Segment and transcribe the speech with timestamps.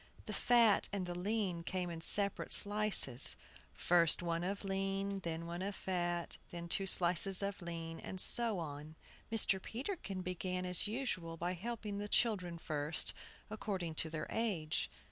[0.25, 3.35] The fat and the lean came in separate slices,
[3.71, 8.57] first one of lean, than one of fat, then two slices of lean, and so
[8.57, 8.95] on.
[9.31, 9.61] Mr.
[9.61, 13.13] Peterkin began as usual by helping the children first,
[13.51, 14.89] according to their age.